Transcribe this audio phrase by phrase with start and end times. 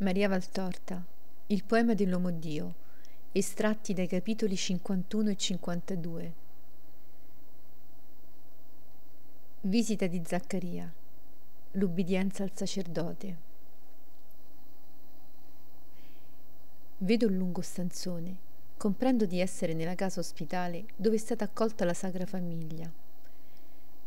[0.00, 1.04] Maria Valtorta,
[1.46, 2.74] il poema dell'uomo Dio,
[3.32, 6.34] estratti dai capitoli 51 e 52.
[9.62, 10.88] Visita di Zaccaria,
[11.72, 13.36] l'ubbidienza al sacerdote.
[16.98, 18.36] Vedo il lungo stanzone,
[18.76, 22.88] comprendo di essere nella casa ospitale dove è stata accolta la Sacra Famiglia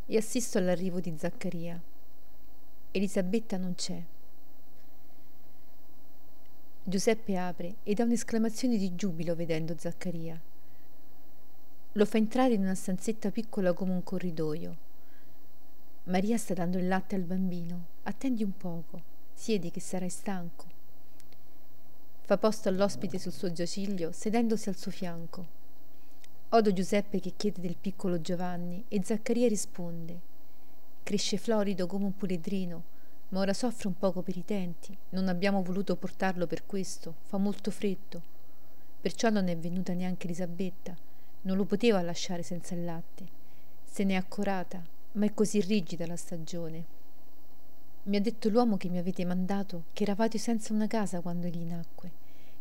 [0.06, 1.78] e assisto all'arrivo di Zaccaria.
[2.92, 4.02] Elisabetta non c'è
[6.84, 10.40] Giuseppe apre e dà un'esclamazione di giubilo vedendo Zaccaria.
[11.92, 14.78] Lo fa entrare in una stanzetta piccola come un corridoio.
[16.06, 17.86] Maria sta dando il latte al bambino.
[18.04, 19.00] Attendi un poco.
[19.32, 20.66] Siedi che sarai stanco.
[22.22, 25.60] Fa posto all'ospite sul suo giaciglio, sedendosi al suo fianco.
[26.50, 30.20] Odo Giuseppe che chiede del piccolo Giovanni e Zaccaria risponde.
[31.04, 32.84] Cresce florido come un puledrino
[33.32, 34.98] ma ora soffre un poco per i denti.
[35.10, 38.22] Non abbiamo voluto portarlo per questo, fa molto freddo.
[39.00, 40.96] Perciò non è venuta neanche Elisabetta.
[41.44, 43.40] Non lo poteva lasciare senza il latte.
[43.84, 44.84] Se n'è accorata,
[45.14, 47.00] ma è così rigida la stagione.
[48.04, 51.64] Mi ha detto l'uomo che mi avete mandato che eravate senza una casa quando egli
[51.64, 52.12] nacque.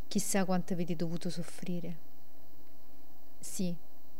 [0.06, 2.08] Chissà quanto avete dovuto soffrire.
[3.38, 3.74] Sì,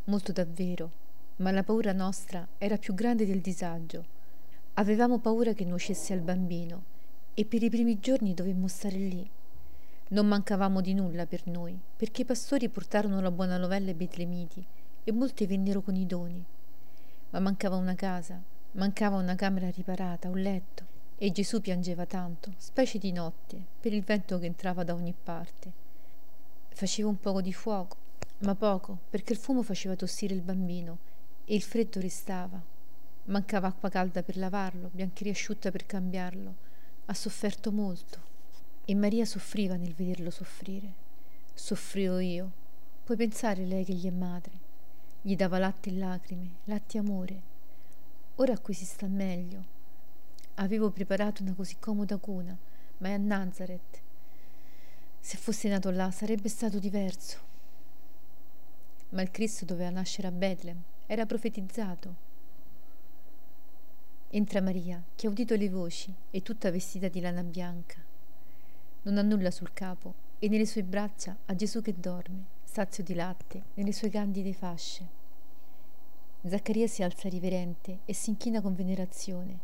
[0.04, 0.90] molto davvero,
[1.36, 4.18] ma la paura nostra era più grande del disagio
[4.74, 6.84] Avevamo paura che nuocesse al bambino
[7.34, 9.28] e per i primi giorni dovemmo stare lì.
[10.08, 14.64] Non mancavamo di nulla per noi, perché i pastori portarono la buona novella ai betlemiti
[15.04, 16.42] e molti vennero con i doni.
[17.30, 18.40] Ma mancava una casa,
[18.72, 20.84] mancava una camera riparata, un letto,
[21.18, 25.72] e Gesù piangeva tanto, specie di notte, per il vento che entrava da ogni parte.
[26.68, 27.96] Faceva un poco di fuoco,
[28.38, 30.98] ma poco, perché il fumo faceva tossire il bambino
[31.44, 32.60] e il freddo restava,
[33.30, 36.54] Mancava acqua calda per lavarlo, biancheria asciutta per cambiarlo.
[37.06, 38.18] Ha sofferto molto.
[38.84, 40.92] E Maria soffriva nel vederlo soffrire.
[41.54, 42.50] Soffrivo io.
[43.04, 44.52] Puoi pensare lei che gli è madre.
[45.22, 47.42] Gli dava latte e lacrime, latte e amore.
[48.36, 49.64] Ora qui si sta meglio.
[50.54, 52.56] Avevo preparato una così comoda cuna,
[52.98, 54.00] ma è a Nazareth.
[55.20, 57.38] Se fosse nato là sarebbe stato diverso.
[59.10, 62.29] Ma il Cristo doveva nascere a Betlem, era profetizzato.
[64.32, 68.00] Entra Maria, che ha udito le voci, e tutta vestita di lana bianca.
[69.02, 73.14] Non ha nulla sul capo, e nelle sue braccia ha Gesù che dorme, sazio di
[73.14, 75.04] latte, nelle sue candide fasce.
[76.46, 79.58] Zaccaria si alza riverente e si inchina con venerazione.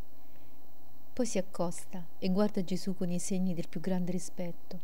[1.13, 4.81] Poi si accosta e guarda Gesù con i segni del più grande rispetto.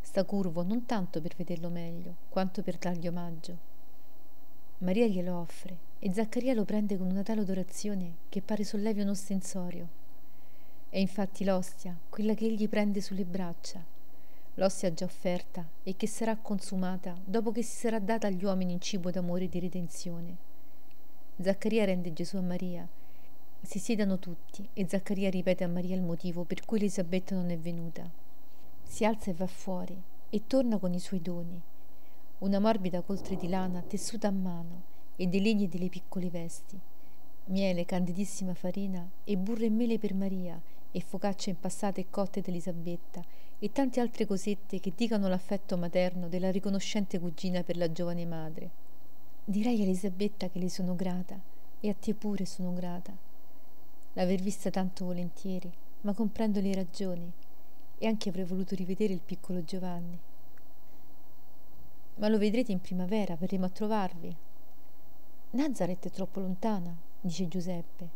[0.00, 3.73] Sta curvo non tanto per vederlo meglio, quanto per dargli omaggio.
[4.78, 9.14] Maria glielo offre e Zaccaria lo prende con una tale adorazione che pare sollevi uno
[9.14, 9.88] stensorio.
[10.88, 13.82] È infatti l'ostia, quella che egli prende sulle braccia,
[14.54, 18.80] l'ostia già offerta e che sarà consumata dopo che si sarà data agli uomini in
[18.80, 20.36] cibo d'amore e di redenzione.
[21.40, 22.86] Zaccaria rende Gesù a Maria.
[23.62, 27.56] Si siedano tutti e Zaccaria ripete a Maria il motivo per cui Elisabetta non è
[27.56, 28.10] venuta.
[28.82, 29.96] Si alza e va fuori
[30.28, 31.62] e torna con i suoi doni
[32.44, 34.82] una morbida coltre di lana tessuta a mano
[35.16, 36.78] e dei legni delle piccole vesti,
[37.46, 40.60] miele, candidissima farina e burro e mele per Maria
[40.92, 43.24] e focacce impassate e cotte d'Elisabetta
[43.58, 48.70] e tante altre cosette che dicano l'affetto materno della riconoscente cugina per la giovane madre.
[49.42, 51.40] Direi a Elisabetta che le sono grata
[51.80, 53.16] e a te pure sono grata.
[54.12, 55.72] L'aver vista tanto volentieri,
[56.02, 57.32] ma comprendo le ragioni
[57.96, 60.18] e anche avrei voluto rivedere il piccolo Giovanni.
[62.16, 64.36] Ma lo vedrete in primavera, verremo a trovarvi.
[65.50, 68.08] Nazareth è troppo lontana, dice Giuseppe.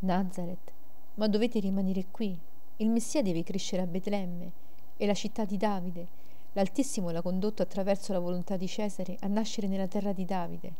[0.00, 0.72] Nazareth,
[1.14, 2.38] ma dovete rimanere qui.
[2.76, 4.52] Il Messia deve crescere a Betlemme,
[4.98, 6.06] è la città di Davide.
[6.52, 10.72] L'Altissimo l'ha condotto attraverso la volontà di Cesare a nascere nella terra di Davide,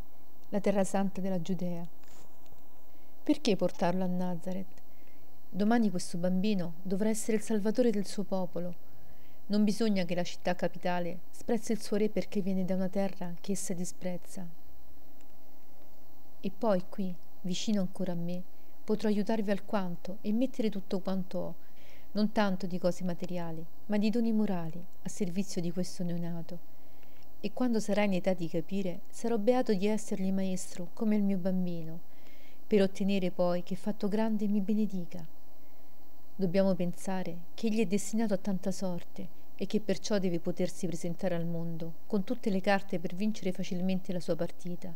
[0.51, 1.87] la terra santa della Giudea.
[3.23, 4.83] Perché portarlo a Nazareth?
[5.49, 8.75] Domani questo bambino dovrà essere il salvatore del suo popolo
[9.49, 13.33] non bisogna che la città capitale sprezzi il suo re perché viene da una terra
[13.41, 14.45] che essa disprezza.
[16.41, 18.43] E poi qui, vicino ancora a me,
[18.83, 21.55] potrò aiutarvi alquanto e mettere tutto quanto ho,
[22.13, 26.75] non tanto di cose materiali, ma di doni morali, a servizio di questo neonato.
[27.39, 31.39] E quando sarà in età di capire, sarò beato di essergli maestro come il mio
[31.39, 32.01] bambino,
[32.67, 35.36] per ottenere poi che fatto grande mi benedica
[36.39, 41.35] Dobbiamo pensare che egli è destinato a tanta sorte e che perciò deve potersi presentare
[41.35, 44.93] al mondo con tutte le carte per vincere facilmente la sua partita.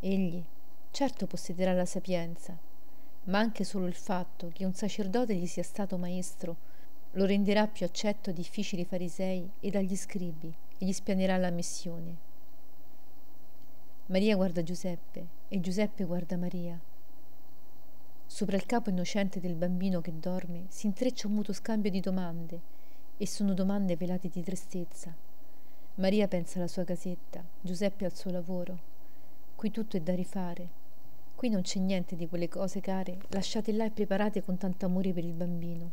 [0.00, 0.44] Egli
[0.90, 2.54] certo possederà la sapienza,
[3.24, 6.56] ma anche solo il fatto che un sacerdote gli sia stato maestro
[7.12, 12.16] lo renderà più accetto ai difficili farisei ed agli scribi e gli spianerà la missione.
[14.06, 16.78] Maria guarda Giuseppe e Giuseppe guarda Maria.
[18.34, 22.60] Sopra il capo innocente del bambino che dorme si intreccia un muto scambio di domande
[23.16, 25.14] e sono domande velate di tristezza.
[25.94, 28.76] Maria pensa alla sua casetta, Giuseppe al suo lavoro.
[29.54, 30.68] Qui tutto è da rifare.
[31.36, 35.12] Qui non c'è niente di quelle cose care lasciate là e preparate con tanto amore
[35.12, 35.90] per il bambino.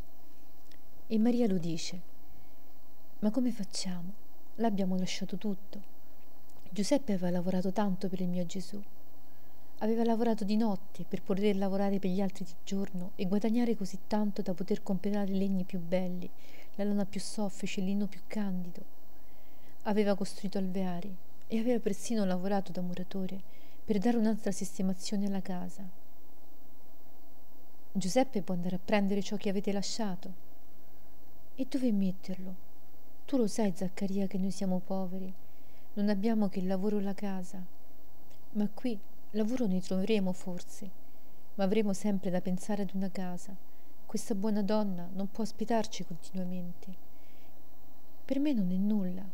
[1.06, 2.00] E Maria lo dice.
[3.20, 4.12] Ma come facciamo?
[4.56, 5.80] L'abbiamo lasciato tutto.
[6.68, 8.82] Giuseppe aveva lavorato tanto per il mio Gesù.
[9.82, 13.98] Aveva lavorato di notte per poter lavorare per gli altri di giorno e guadagnare così
[14.06, 16.30] tanto da poter comprare i legni più belli,
[16.76, 18.80] la lana più soffice, il lino più candido.
[19.82, 21.12] Aveva costruito alveari
[21.48, 23.40] e aveva persino lavorato da muratore
[23.84, 25.82] per dare un'altra sistemazione alla casa.
[27.90, 30.32] Giuseppe può andare a prendere ciò che avete lasciato.
[31.56, 32.54] E dove metterlo?
[33.24, 35.34] Tu lo sai, Zaccaria, che noi siamo poveri.
[35.94, 37.60] Non abbiamo che il lavoro e la casa.
[38.52, 38.96] Ma qui
[39.34, 40.90] Lavoro ne troveremo forse,
[41.54, 43.56] ma avremo sempre da pensare ad una casa.
[44.04, 46.94] Questa buona donna non può ospitarci continuamente.
[48.26, 49.24] Per me non è nulla.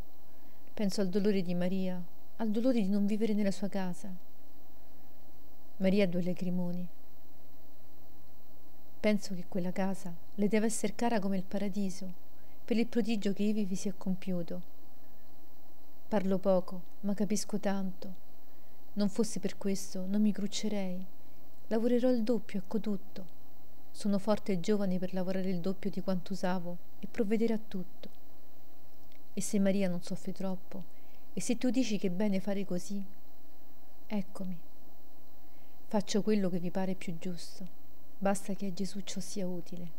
[0.72, 2.00] Penso al dolore di Maria,
[2.36, 4.08] al dolore di non vivere nella sua casa.
[5.78, 6.86] Maria ha due lagrimoni.
[9.00, 12.12] Penso che quella casa le deve essere cara come il paradiso,
[12.64, 14.62] per il prodigio che ivi vi si è compiuto.
[16.06, 18.26] Parlo poco, ma capisco tanto
[18.98, 21.06] non fosse per questo, non mi cruccerei.
[21.68, 23.36] Lavorerò il doppio, ecco tutto.
[23.92, 28.08] Sono forte e giovane per lavorare il doppio di quanto usavo e provvedere a tutto.
[29.34, 30.82] E se Maria non soffre troppo,
[31.32, 33.00] e se tu dici che è bene fare così,
[34.08, 34.58] eccomi.
[35.86, 37.66] Faccio quello che vi pare più giusto,
[38.18, 39.90] basta che a Gesù ciò sia utile.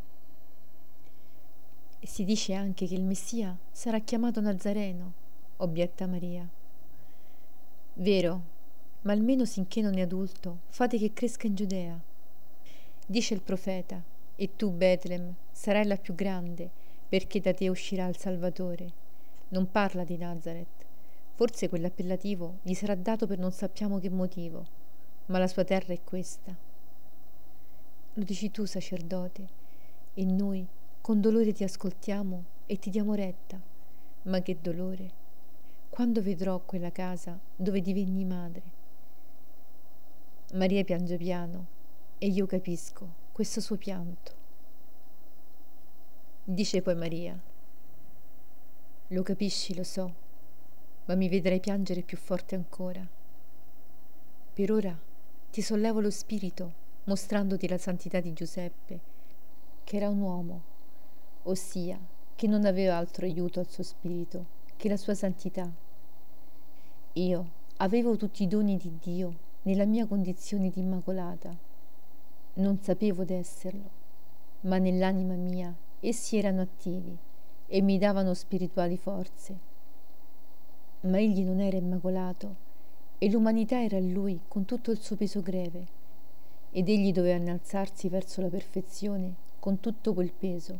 [2.01, 5.13] E si dice anche che il Messia sarà chiamato Nazareno,
[5.57, 6.47] obietta Maria.
[7.93, 8.57] Vero,
[9.01, 11.99] ma almeno sinché non è adulto, fate che cresca in Giudea.
[13.05, 14.03] Dice il profeta,
[14.35, 16.69] e tu, Betlem, sarai la più grande,
[17.09, 18.91] perché da te uscirà il Salvatore.
[19.49, 20.85] Non parla di Nazareth.
[21.35, 24.65] Forse quell'appellativo gli sarà dato per non sappiamo che motivo,
[25.27, 26.55] ma la sua terra è questa.
[28.13, 29.47] Lo dici tu, sacerdote,
[30.13, 30.67] e noi
[31.01, 33.59] con dolore ti ascoltiamo e ti diamo retta.
[34.23, 35.11] Ma che dolore!
[35.89, 38.78] Quando vedrò quella casa dove divenni madre?
[40.53, 41.67] Maria piange piano
[42.17, 44.31] e io capisco questo suo pianto.
[46.43, 47.39] Dice poi Maria,
[49.09, 50.11] lo capisci, lo so,
[51.05, 53.07] ma mi vedrai piangere più forte ancora.
[54.51, 54.99] Per ora
[55.51, 56.73] ti sollevo lo spirito
[57.03, 58.99] mostrandoti la santità di Giuseppe,
[59.83, 60.61] che era un uomo,
[61.43, 61.99] ossia
[62.35, 64.47] che non aveva altro aiuto al suo spirito
[64.77, 65.71] che la sua santità.
[67.13, 71.55] Io avevo tutti i doni di Dio nella mia condizione di immacolata.
[72.55, 73.89] Non sapevo d'esserlo,
[74.61, 77.17] ma nell'anima mia essi erano attivi
[77.67, 79.57] e mi davano spirituali forze.
[81.01, 82.67] Ma egli non era immacolato
[83.17, 85.97] e l'umanità era in lui con tutto il suo peso greve
[86.71, 90.79] ed egli doveva innalzarsi verso la perfezione con tutto quel peso,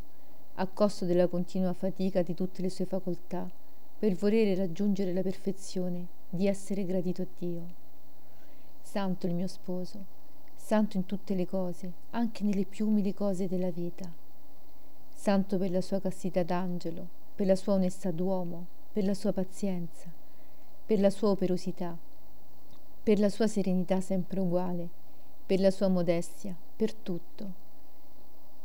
[0.55, 3.49] a costo della continua fatica di tutte le sue facoltà,
[3.97, 7.79] per volere raggiungere la perfezione di essere gradito a Dio.
[8.91, 10.03] Santo il mio sposo,
[10.55, 14.11] santo in tutte le cose, anche nelle più umili cose della vita.
[15.13, 20.11] Santo per la sua castità d'angelo, per la sua onestà d'uomo, per la sua pazienza,
[20.87, 21.95] per la sua operosità,
[23.03, 24.89] per la sua serenità sempre uguale,
[25.45, 27.53] per la sua modestia, per tutto.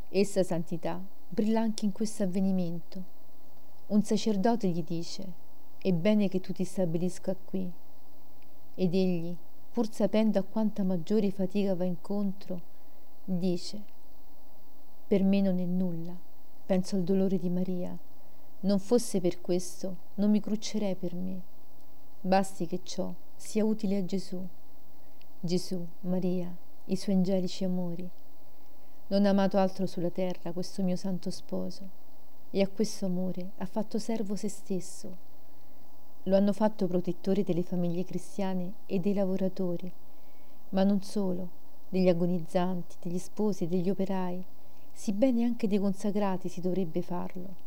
[0.09, 3.03] Essa santità brilla anche in questo avvenimento.
[3.89, 5.23] Un sacerdote gli dice,
[5.77, 7.71] è bene che tu ti stabilisca qui.
[8.73, 9.37] Ed egli,
[9.75, 12.61] pur sapendo a quanta maggiore fatica va incontro,
[13.25, 13.83] dice,
[15.05, 16.17] per me non è nulla,
[16.65, 17.93] penso al dolore di Maria,
[18.61, 21.41] non fosse per questo, non mi cruccerei per me.
[22.21, 24.41] Basti che ciò sia utile a Gesù.
[25.41, 26.55] Gesù, Maria,
[26.85, 28.09] i suoi angelici amori.
[29.07, 31.89] Non ha amato altro sulla terra questo mio santo sposo,
[32.49, 35.24] e a questo amore ha fatto servo se stesso
[36.27, 39.91] lo hanno fatto protettori delle famiglie cristiane e dei lavoratori,
[40.69, 41.49] ma non solo,
[41.87, 44.43] degli agonizzanti, degli sposi, degli operai,
[44.91, 47.63] sibbene anche dei consacrati si dovrebbe farlo.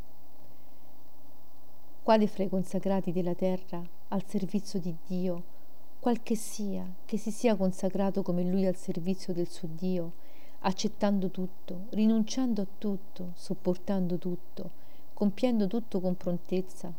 [2.02, 5.42] Quale fra i consacrati della terra al servizio di Dio,
[6.00, 10.12] qual che sia, che si sia consacrato come lui al servizio del suo Dio,
[10.60, 14.70] accettando tutto, rinunciando a tutto, sopportando tutto,
[15.14, 16.92] compiendo tutto con prontezza,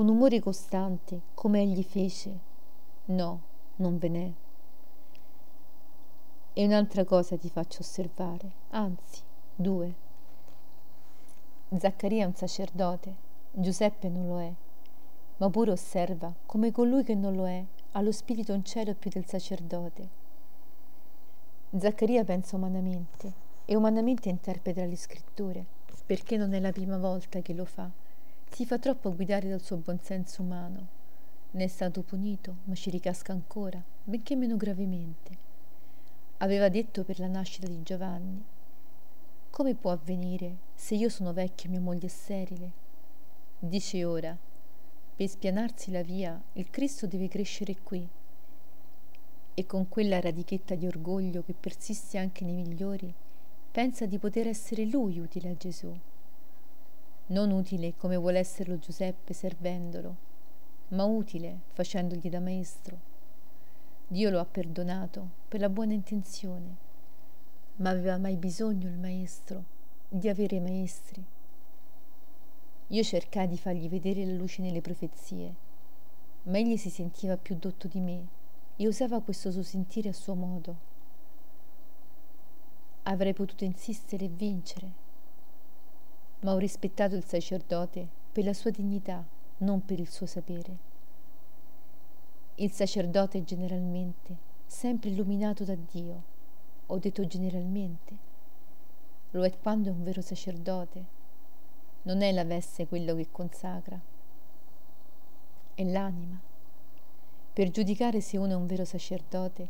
[0.00, 2.38] con umore costante, come egli fece.
[3.04, 3.40] No,
[3.76, 4.32] non ve n'è.
[6.54, 9.20] E un'altra cosa ti faccio osservare, anzi,
[9.54, 9.94] due.
[11.76, 13.14] Zaccaria è un sacerdote,
[13.50, 14.50] Giuseppe non lo è,
[15.36, 19.10] ma pure osserva come colui che non lo è ha lo spirito in cielo più
[19.10, 20.08] del sacerdote.
[21.76, 23.32] Zaccaria pensa umanamente
[23.66, 25.62] e umanamente interpreta le scritture,
[26.06, 28.08] perché non è la prima volta che lo fa
[28.50, 30.88] si fa troppo guidare dal suo buonsenso umano.
[31.52, 35.48] Ne è stato punito, ma ci ricasca ancora, benché meno gravemente.
[36.38, 38.44] Aveva detto per la nascita di Giovanni,
[39.50, 42.72] come può avvenire se io sono vecchio e mia moglie è sterile?
[43.58, 44.36] Dice ora,
[45.16, 48.06] per spianarsi la via, il Cristo deve crescere qui.
[49.54, 53.14] E con quella radichetta di orgoglio che persiste anche nei migliori,
[53.70, 55.96] pensa di poter essere lui utile a Gesù
[57.30, 60.16] non utile come vuole esserlo Giuseppe servendolo,
[60.88, 63.08] ma utile facendogli da maestro.
[64.08, 66.76] Dio lo ha perdonato per la buona intenzione,
[67.76, 69.64] ma aveva mai bisogno il maestro
[70.08, 71.24] di avere maestri?
[72.88, 75.54] Io cercai di fargli vedere la luce nelle profezie,
[76.44, 78.26] ma egli si sentiva più dotto di me
[78.74, 80.88] e usava questo suo sentire a suo modo.
[83.04, 85.08] Avrei potuto insistere e vincere,
[86.40, 89.24] ma ho rispettato il sacerdote per la sua dignità,
[89.58, 90.88] non per il suo sapere.
[92.56, 96.22] Il sacerdote è generalmente sempre illuminato da Dio,
[96.86, 98.28] ho detto generalmente.
[99.32, 101.18] Lo è quando è un vero sacerdote.
[102.02, 104.00] Non è la veste quello che consacra,
[105.74, 106.40] è l'anima.
[107.52, 109.68] Per giudicare se uno è un vero sacerdote,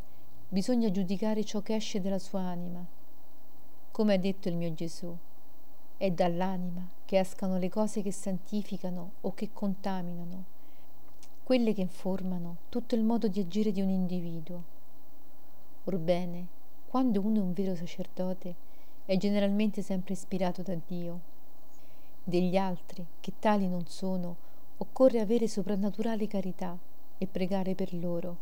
[0.49, 2.85] bisogna giudicare ciò che esce dalla sua anima.
[3.91, 5.17] Come ha detto il mio Gesù,
[6.01, 10.45] è dall'anima che escano le cose che santificano o che contaminano,
[11.45, 14.63] quelle che informano tutto il modo di agire di un individuo.
[15.85, 16.47] Orbene,
[16.89, 18.55] quando uno è un vero sacerdote,
[19.05, 21.21] è generalmente sempre ispirato da Dio.
[22.25, 24.37] Degli altri, che tali non sono,
[24.79, 26.79] occorre avere soprannaturale carità
[27.19, 28.37] e pregare per loro.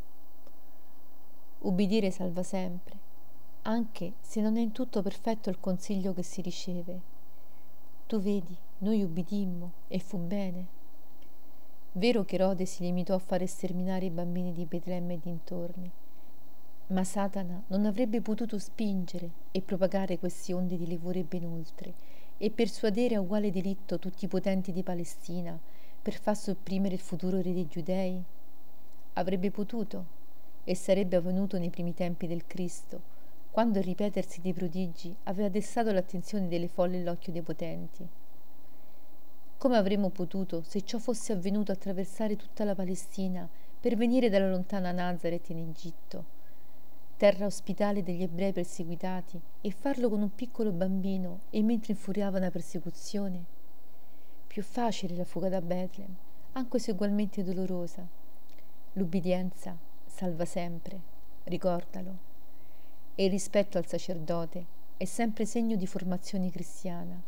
[1.62, 2.96] Ubbidire salva sempre,
[3.62, 7.16] anche se non è in tutto perfetto il consiglio che si riceve.
[8.08, 10.66] Tu vedi, noi ubbidimmo e fu bene.
[11.92, 15.90] Vero che Erode si limitò a fare sterminare i bambini di Betlemme e dintorni,
[16.86, 21.92] ma Satana non avrebbe potuto spingere e propagare queste onde di livore ben oltre
[22.38, 25.60] e persuadere a uguale diritto tutti i potenti di Palestina
[26.00, 28.24] per far sopprimere il futuro re dei giudei?
[29.12, 30.06] Avrebbe potuto
[30.64, 33.17] e sarebbe avvenuto nei primi tempi del Cristo
[33.58, 38.06] quando il ripetersi dei prodigi aveva destato l'attenzione delle folle e l'occhio dei potenti.
[39.56, 43.48] Come avremmo potuto, se ciò fosse avvenuto, attraversare tutta la Palestina
[43.80, 46.24] per venire dalla lontana Nazareth in Egitto,
[47.16, 52.52] terra ospitale degli ebrei perseguitati, e farlo con un piccolo bambino e mentre infuriava una
[52.52, 53.44] persecuzione?
[54.46, 56.14] Più facile la fuga da Betlem,
[56.52, 58.06] anche se ugualmente dolorosa.
[58.92, 61.00] L'ubbidienza salva sempre,
[61.42, 62.27] ricordalo
[63.20, 64.64] e il rispetto al sacerdote
[64.96, 67.20] è sempre segno di formazione cristiana.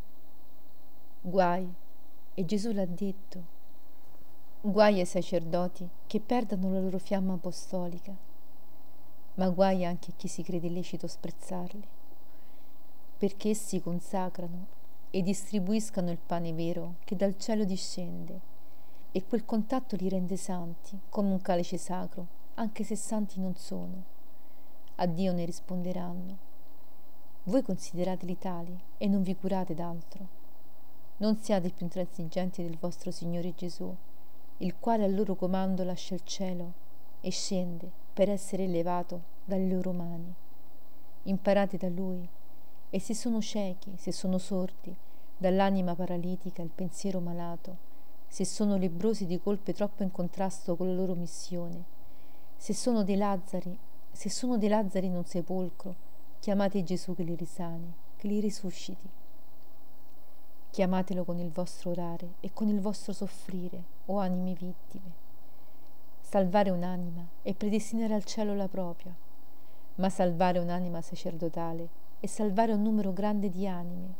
[1.20, 1.68] Guai,
[2.32, 3.44] e Gesù l'ha detto,
[4.60, 8.14] guai ai sacerdoti che perdano la loro fiamma apostolica,
[9.34, 11.82] ma guai anche a chi si crede lecito sprezzarli,
[13.18, 14.66] perché essi consacrano
[15.10, 18.40] e distribuiscano il pane vero che dal cielo discende,
[19.10, 24.18] e quel contatto li rende santi come un calice sacro, anche se santi non sono
[25.02, 26.36] a Dio ne risponderanno.
[27.44, 30.38] Voi considerateli tali e non vi curate d'altro.
[31.18, 33.94] Non siate più intransigenti del vostro Signore Gesù,
[34.58, 36.72] il quale al loro comando lascia il cielo
[37.22, 40.34] e scende per essere elevato dalle loro mani.
[41.24, 42.28] Imparate da Lui
[42.90, 44.94] e se sono ciechi, se sono sordi,
[45.34, 47.88] dall'anima paralitica il pensiero malato,
[48.26, 51.84] se sono lebrosi di colpe troppo in contrasto con la loro missione,
[52.58, 53.78] se sono dei Lazzari
[54.20, 55.94] se sono dei Lazzari in un sepolcro,
[56.40, 59.08] chiamate Gesù che li risani, che li risusciti.
[60.68, 65.10] Chiamatelo con il vostro orare e con il vostro soffrire, o anime vittime.
[66.20, 69.16] Salvare un'anima è predestinare al cielo la propria,
[69.94, 71.88] ma salvare un'anima sacerdotale
[72.20, 74.14] è salvare un numero grande di anime,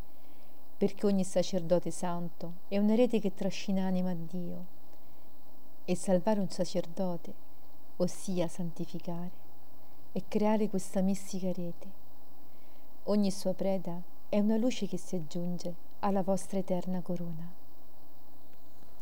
[0.79, 4.65] perché ogni sacerdote santo è una rete che trascina anima a Dio.
[5.85, 7.35] E salvare un sacerdote,
[7.97, 9.40] ossia santificare,
[10.13, 11.89] e creare questa mistica rete.
[13.05, 17.60] ogni sua preda è una luce che si aggiunge alla vostra eterna corona.